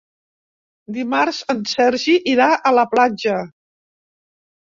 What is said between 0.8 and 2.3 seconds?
Dimarts en Sergi